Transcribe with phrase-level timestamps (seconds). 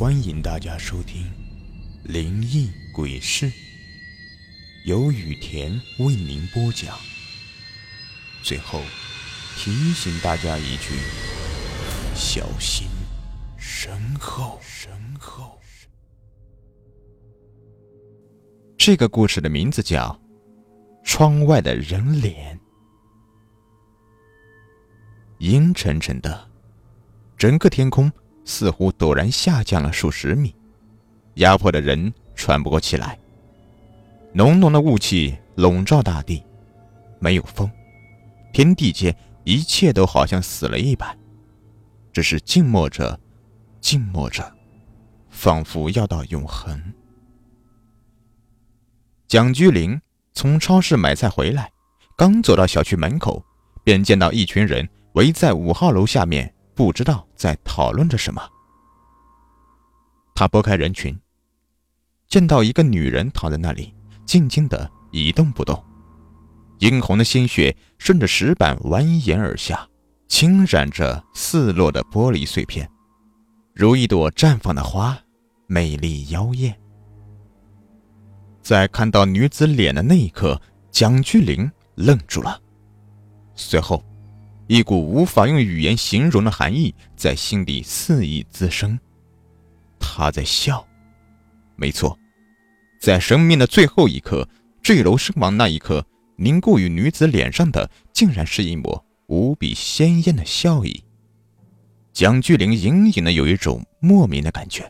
[0.00, 1.24] 欢迎大家收听
[2.10, 3.44] 《灵异鬼事》，
[4.86, 6.98] 由雨田为您播讲。
[8.42, 8.80] 最后
[9.56, 10.94] 提醒大家一句：
[12.14, 12.88] 小心
[13.58, 14.58] 身后。
[14.62, 15.60] 身后。
[18.78, 20.18] 这个故事的名字叫
[21.04, 22.58] 《窗外的人脸》。
[25.40, 26.50] 阴沉沉的，
[27.36, 28.10] 整个天空。
[28.44, 30.54] 似乎陡然下降了数十米，
[31.34, 33.18] 压迫的人喘不过气来。
[34.32, 36.42] 浓浓的雾气笼罩大地，
[37.18, 37.70] 没有风，
[38.52, 41.16] 天地间一切都好像死了一般，
[42.12, 43.18] 只是静默着，
[43.80, 44.52] 静默着，
[45.30, 46.80] 仿佛要到永恒。
[49.26, 50.00] 蒋居林
[50.32, 51.70] 从超市买菜回来，
[52.16, 53.44] 刚走到小区门口，
[53.84, 56.52] 便见到一群人围在五号楼下面。
[56.80, 58.40] 不知道在讨论着什么。
[60.34, 61.14] 他拨开人群，
[62.26, 65.84] 见到一个女人躺在那里，静静的一动不动，
[66.78, 69.86] 殷红的鲜血顺着石板蜿蜒而下，
[70.26, 72.90] 侵染着四落的玻璃碎片，
[73.74, 75.18] 如一朵绽放的花，
[75.66, 76.74] 美丽妖艳。
[78.62, 80.58] 在看到女子脸的那一刻，
[80.90, 82.58] 蒋居林愣住了，
[83.54, 84.02] 随后。
[84.70, 88.96] 一股无法用语言形容的寒意在心底肆意滋生。
[89.98, 90.86] 他在笑，
[91.74, 92.16] 没错，
[93.00, 94.48] 在生命的最后一刻
[94.80, 101.02] 坠楼身亡那一刻，凝固于女子脸上的，竟然是一抹无比鲜艳的笑意。
[102.12, 104.88] 蒋巨灵隐隐的有一种莫名的感觉，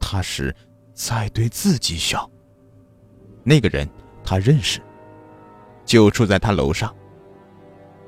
[0.00, 0.52] 他是
[0.94, 2.28] 在对自己笑。
[3.44, 3.88] 那个人
[4.24, 4.82] 他认识，
[5.84, 6.92] 就住在他楼上。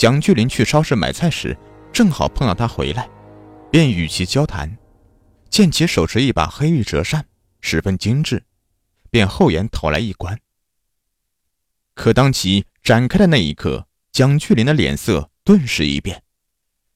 [0.00, 1.54] 蒋巨林去超市买菜时，
[1.92, 3.06] 正好碰到他回来，
[3.70, 4.78] 便与其交谈。
[5.50, 7.26] 见其手持一把黑玉折扇，
[7.60, 8.42] 十分精致，
[9.10, 10.38] 便厚颜讨来一观。
[11.94, 16.22] 可当其展开的那一刻，蒋巨林的脸色顿时一变，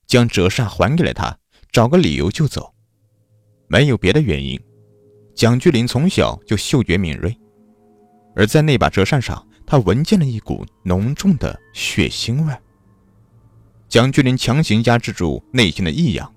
[0.07, 1.39] 将折扇还给了他，
[1.71, 2.75] 找个理由就走。
[3.69, 4.59] 没有别的原因，
[5.35, 7.39] 蒋巨林从小就嗅觉敏锐，
[8.35, 12.55] 而在那把折扇上，他闻见了一股浓重的血腥味。
[13.95, 16.35] 蒋巨林强行压制住内心的异样，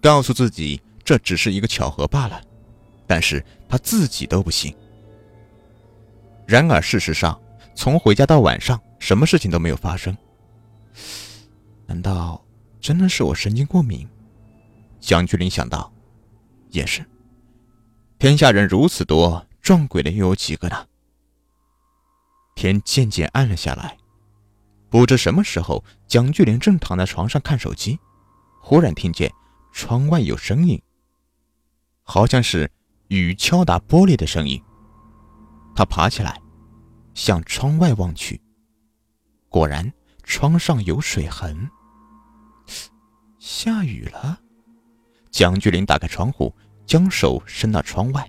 [0.00, 2.40] 告诉自己这只是一个巧合罢了，
[3.08, 4.72] 但是他自己都不信。
[6.46, 7.36] 然而事实上，
[7.74, 10.16] 从回家到晚上，什么事情都没有发生。
[11.86, 12.40] 难道
[12.80, 14.08] 真的是我神经过敏？
[15.00, 15.92] 蒋巨林想到，
[16.70, 17.04] 也是。
[18.16, 20.86] 天下人如此多，撞鬼的又有几个呢？
[22.54, 23.96] 天渐渐暗了下来。
[24.96, 27.98] 不知什么时候，蒋巨林正躺在床上看手机，
[28.62, 29.30] 忽然听见
[29.70, 30.80] 窗外有声音，
[32.02, 32.72] 好像是
[33.08, 34.58] 雨敲打玻璃的声音。
[35.74, 36.40] 他爬起来，
[37.12, 38.40] 向窗外望去，
[39.50, 39.92] 果然
[40.22, 41.68] 窗上有水痕。
[43.38, 44.40] 下雨了。
[45.30, 48.26] 蒋巨林打开窗户，将手伸到窗外，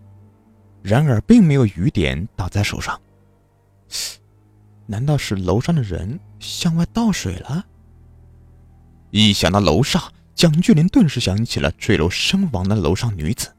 [0.83, 3.01] 然而并没有雨点打在手上。
[4.87, 7.65] 难道是楼上的人向外倒水了？
[9.11, 10.01] 一想到楼上，
[10.33, 13.53] 蒋巨林顿时想起了坠楼身亡的楼上女子。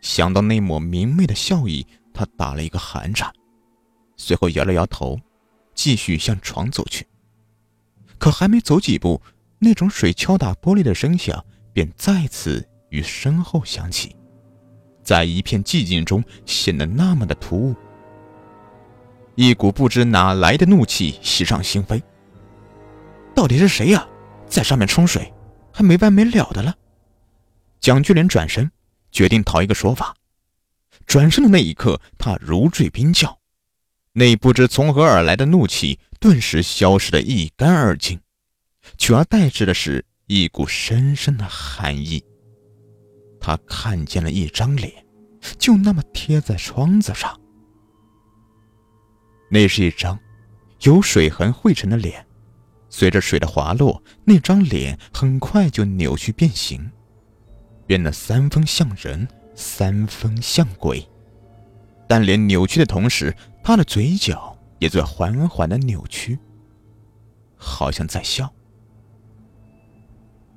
[0.00, 1.84] 想到那抹明媚的笑意，
[2.14, 3.32] 他打了一个寒颤，
[4.16, 5.18] 随后摇了摇头，
[5.74, 7.06] 继续向床走去。
[8.16, 9.20] 可还没走几步，
[9.58, 14.14] 那种水敲打玻璃的声响便再次于身后响起，
[15.02, 17.74] 在一片寂静中显得那么的突兀。
[19.40, 22.02] 一股不知哪来的怒气袭上心扉。
[23.36, 24.04] 到底是谁呀，
[24.48, 25.32] 在上面冲水，
[25.72, 26.74] 还没完没了的了？
[27.78, 28.68] 蒋巨林转身，
[29.12, 30.12] 决定讨一个说法。
[31.06, 33.38] 转身的那一刻，他如坠冰窖，
[34.12, 38.18] 那不知从何而来的怒气顿时消失得一干二净，
[38.96, 42.24] 取而代之的是一股深深的寒意。
[43.40, 44.92] 他看见了一张脸，
[45.58, 47.40] 就那么贴在窗子上。
[49.48, 50.18] 那是一张
[50.82, 52.26] 有水痕绘成的脸，
[52.90, 56.90] 随着水的滑落，那张脸很快就扭曲变形，
[57.86, 61.06] 变得三分像人，三分像鬼。
[62.06, 66.38] 但脸扭曲的同时，他的嘴角也在缓缓的扭曲，
[67.56, 68.52] 好像在笑。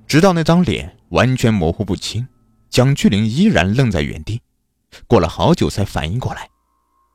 [0.05, 2.27] 直到那张脸完全模糊不清，
[2.69, 4.41] 蒋巨林依然愣在原地，
[5.07, 6.50] 过了好久才反应过来。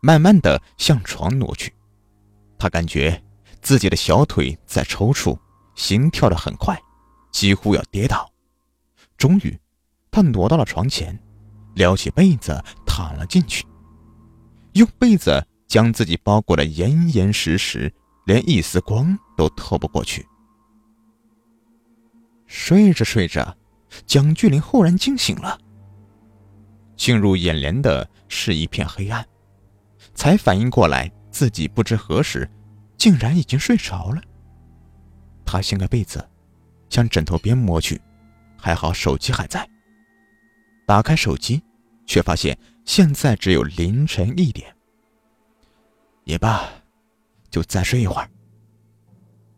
[0.00, 1.72] 慢慢的向床挪去，
[2.58, 3.22] 他感觉
[3.60, 5.38] 自己的小腿在抽搐，
[5.75, 6.81] 心跳的很快，
[7.32, 8.31] 几乎要跌倒。
[9.16, 9.58] 终于，
[10.10, 11.19] 他挪到了床前，
[11.75, 13.66] 撩起被子躺了进去，
[14.75, 17.92] 用被子将自己包裹的严严实实，
[18.26, 20.26] 连一丝光都透不过去。
[22.46, 23.56] 睡着睡着，
[24.06, 25.58] 蒋巨灵忽然惊醒了。
[26.96, 29.26] 进入眼帘的是一片黑暗，
[30.14, 32.49] 才反应过来自己不知何时
[32.97, 34.20] 竟然已经睡着了。
[35.44, 36.26] 他掀开被子，
[36.88, 38.00] 向枕头边摸去，
[38.56, 39.69] 还好手机还在。
[40.87, 41.62] 打开手机，
[42.06, 44.75] 却发现现在只有凌晨一点。
[46.25, 46.69] 也罢，
[47.50, 48.29] 就再睡一会儿。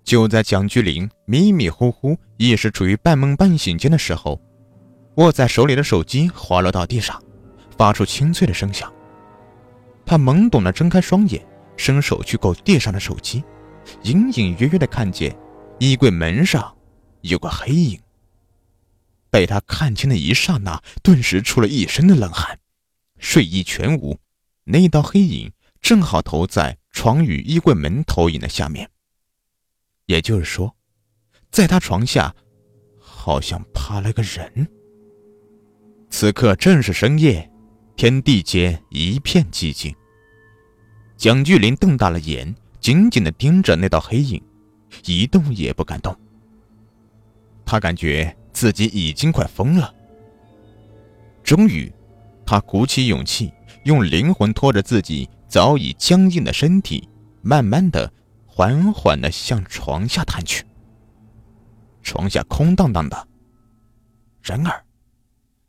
[0.05, 4.41] 就在蒋巨灵迷迷糊糊、意识处于半梦半醒间的时候，
[5.17, 7.23] 握在手里的手机滑落到地上。
[7.79, 8.93] 发出清脆的声响。
[10.09, 11.47] 他懵懂地睁开双眼，
[11.77, 13.45] 伸手去够地上的手机，
[14.05, 15.39] 隐隐约约地看见
[15.79, 16.75] 衣柜门上
[17.21, 18.01] 有个黑影。
[19.29, 22.59] 被他看清的一刹那，顿时出了一身的冷汗，
[23.19, 24.19] 睡意全无。
[24.65, 25.53] 那道黑影
[25.83, 28.89] 正好投在床与衣柜门投影的下面，
[30.07, 30.75] 也就是说，
[31.51, 32.35] 在他床下
[32.99, 34.67] 好像趴了个人。
[36.09, 37.53] 此刻正是深夜。
[37.99, 39.93] 天地间一片寂静。
[41.17, 44.41] 蒋巨林瞪大了眼，紧紧地盯着那道黑影，
[45.05, 46.17] 一动也不敢动。
[47.67, 49.93] 他感觉自己已经快疯了。
[51.43, 51.93] 终于，
[52.47, 53.53] 他鼓起勇气，
[53.83, 57.09] 用灵魂拖着自己早已僵硬的身体，
[57.43, 58.13] 慢慢的、
[58.47, 60.65] 缓缓地向床下探去。
[62.05, 63.27] 床下空荡荡的。
[64.41, 64.85] 然而，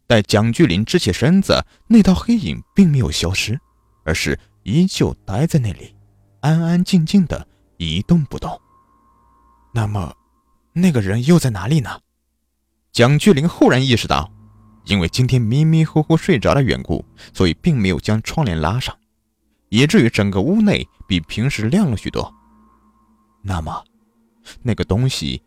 [0.09, 3.59] 待蒋巨林支起身子，那道黑影并没有消失，
[4.03, 5.95] 而是依旧待在那里，
[6.39, 7.47] 安安静静的
[7.77, 8.59] 一动不动。
[9.71, 10.11] 那么，
[10.73, 11.99] 那个人又在哪里呢？
[12.91, 14.31] 蒋巨林忽然意识到，
[14.85, 18.97] 因为今天迷迷糊糊睡着的缘故，所以并没有将窗帘拉上，
[19.69, 22.33] 以至于整个屋内比平时亮了许多。
[23.43, 23.83] 那么，
[24.63, 25.43] 那个东西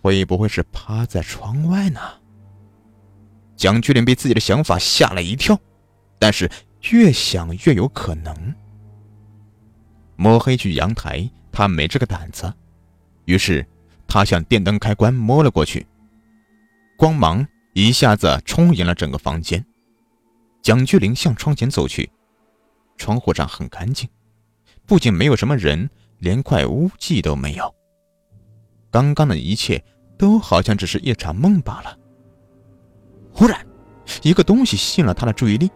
[0.00, 2.00] 会不会是趴在窗外呢？
[3.62, 5.56] 蒋巨林被自己的想法吓了一跳，
[6.18, 6.50] 但是
[6.90, 8.34] 越想越有可能。
[10.16, 12.52] 摸黑去阳台，他没这个胆子，
[13.24, 13.64] 于是
[14.08, 15.86] 他向电灯开关摸了过去，
[16.98, 19.64] 光芒一下子充盈了整个房间。
[20.60, 22.10] 蒋巨林向窗前走去，
[22.96, 24.08] 窗户上很干净，
[24.86, 25.88] 不仅没有什么人，
[26.18, 27.72] 连块污迹都没有。
[28.90, 29.84] 刚刚的一切
[30.18, 31.96] 都好像只是一场梦罢了。
[33.42, 33.66] 忽然，
[34.22, 35.68] 一个东西吸引了他的注意力。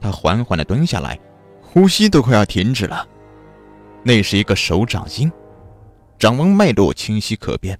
[0.00, 1.18] 他缓缓地蹲下来，
[1.60, 3.04] 呼吸都快要停止了。
[4.04, 5.28] 那是一个手掌印，
[6.20, 7.76] 掌纹脉络清晰可辨。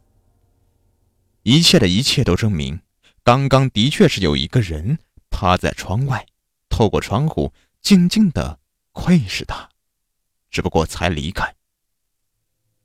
[1.45, 2.81] 一切的一切都证明，
[3.23, 4.99] 刚刚的确是有一个人
[5.31, 6.27] 趴在窗外，
[6.69, 7.53] 透过窗户
[7.83, 8.59] 静静地
[8.91, 9.69] 窥视他，
[10.51, 11.55] 只不过才离开。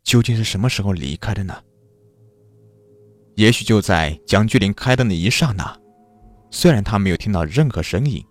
[0.04, 1.60] 究竟是什么时候离开的呢？
[3.34, 5.76] 也许就在蒋巨林开灯的一刹那。
[6.51, 8.25] 虽然他没有听到任何声音，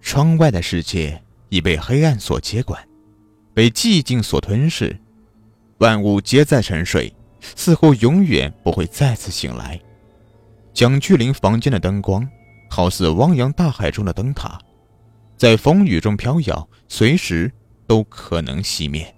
[0.00, 2.86] 窗外的世界已被黑暗所接管，
[3.52, 4.96] 被寂静所吞噬，
[5.78, 9.80] 万物皆在沉睡，似乎永远不会再次醒来。
[10.72, 12.28] 蒋巨林房间的灯光，
[12.70, 14.58] 好似汪洋大海中的灯塔，
[15.36, 17.50] 在风雨中飘摇，随时
[17.86, 19.12] 都可能熄灭。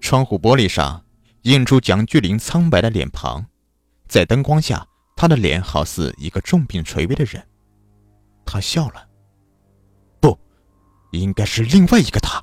[0.00, 1.04] 窗户玻璃上
[1.42, 3.46] 映出蒋巨林苍白的脸庞。
[4.08, 7.46] 在灯光下，他的脸好似一个重病垂危的人。
[8.46, 9.06] 他笑了，
[10.20, 10.38] 不，
[11.12, 12.40] 应该是另外一个他，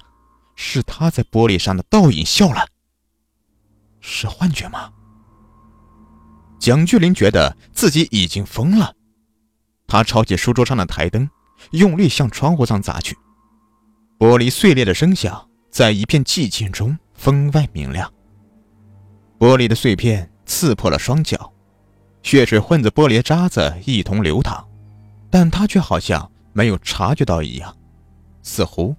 [0.55, 2.67] 是他在玻璃上的倒影笑了。
[3.99, 4.91] 是幻觉吗？
[6.59, 8.93] 蒋巨林觉得自己已经疯了，
[9.87, 11.27] 他抄起书桌上的台灯，
[11.71, 13.17] 用力向窗户上砸去。
[14.19, 18.13] 玻璃碎裂的声响在一片寂静中分外明亮。
[19.39, 21.51] 玻璃的碎片刺破了双脚。
[22.25, 24.67] 血水混着玻璃渣子一同流淌，
[25.29, 27.77] 但他却好像没有察觉到一样，
[28.41, 28.95] 似乎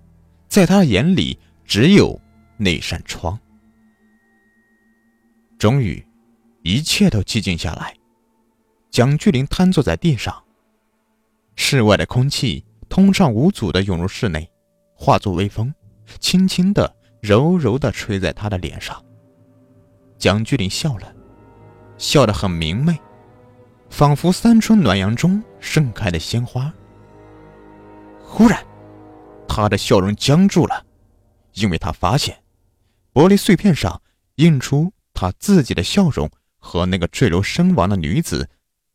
[0.47, 2.21] 在他眼里只有
[2.57, 3.37] 那扇窗。
[5.59, 6.07] 终于，
[6.63, 7.93] 一切都寂静下来。
[8.93, 10.45] 蒋巨林瘫坐在地上，
[11.57, 14.49] 室外的空气通畅无阻地涌入室内，
[14.95, 15.75] 化作微风，
[16.21, 19.05] 轻轻地、柔柔地吹在他的脸上。
[20.17, 21.13] 蒋巨林笑了，
[21.99, 22.97] 笑得很明媚。
[23.97, 26.71] 仿佛三春暖阳中盛开的鲜花。
[28.21, 28.63] 忽然，
[29.49, 30.85] 他的笑容僵住了，
[31.55, 32.37] 因为他发现，
[33.15, 34.03] 玻璃碎片上
[34.35, 38.47] 映出他自己的笑容和那个坠楼身亡的女子，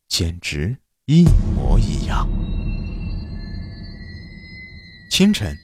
[0.08, 0.78] 简直
[1.08, 1.24] 一
[1.56, 2.30] 模一样。
[5.10, 5.58] 清晨，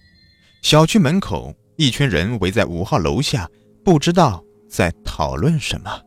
[0.63, 3.47] 小区门口，一群人围在五号楼下，
[3.85, 6.06] 不知道在讨论什么。